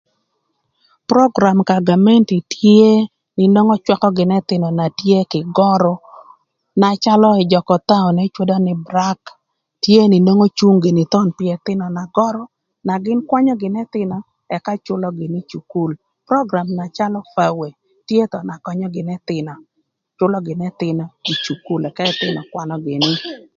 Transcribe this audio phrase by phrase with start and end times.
[1.09, 2.87] Program ka gamenti tye
[3.43, 5.93] inwongo cwakö gïnï ëthïnö na tye gïnï kï görü
[6.81, 9.21] na calö öjököthaü ni cwodo nï Brack
[9.83, 12.43] tye nï nwongo cung gïnï thon pï ëthïnö na görü
[12.87, 14.17] na gïn kwanyö gïnï ëthïnö
[14.55, 15.91] ëka cülö gïnï ï cukul.
[16.27, 17.67] Program na calö Pawe
[18.07, 19.53] tye thon na könyö gïnï ëthïnö,
[20.17, 23.13] cülö gïnï ëthïnö ï cukul ëka ëthïnö kwanö gïnï.